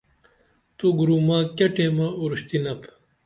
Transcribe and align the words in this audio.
تو 0.77 0.85
گُرمہ 0.97 1.37
کیہ 1.57 1.67
ٹیمہ 1.75 2.07
اُرُشتینپ 2.19 2.81